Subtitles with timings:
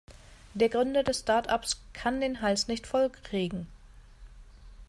[0.55, 3.67] Der Gründer des Startups kann den Hals nicht voll kriegen.